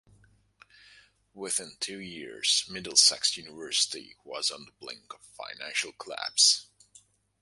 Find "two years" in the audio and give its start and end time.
1.79-2.65